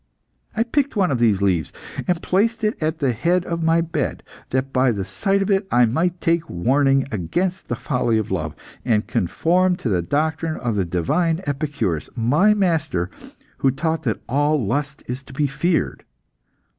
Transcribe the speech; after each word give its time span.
I 0.55 0.63
picked 0.63 0.95
one 0.95 1.11
of 1.11 1.19
these 1.19 1.43
leaves, 1.43 1.71
and 2.07 2.23
placed 2.23 2.63
it 2.63 2.75
at 2.81 2.97
the 2.97 3.11
head 3.11 3.45
of 3.45 3.61
my 3.61 3.81
bed, 3.81 4.23
that 4.49 4.73
by 4.73 4.91
the 4.91 5.05
sight 5.05 5.43
of 5.43 5.51
it 5.51 5.67
I 5.71 5.85
might 5.85 6.19
take 6.19 6.49
warning 6.49 7.05
against 7.11 7.67
the 7.67 7.75
folly 7.75 8.17
of 8.17 8.31
love, 8.31 8.55
and 8.83 9.05
conform 9.05 9.75
to 9.75 9.89
the 9.89 10.01
doctrine 10.01 10.57
of 10.57 10.75
the 10.75 10.85
divine 10.85 11.41
Epicurus, 11.45 12.09
my 12.15 12.55
master, 12.55 13.11
who 13.59 13.69
taught 13.69 14.01
that 14.01 14.21
all 14.27 14.65
lust 14.65 15.03
is 15.05 15.21
to 15.21 15.33
be 15.33 15.45
feared. 15.45 16.03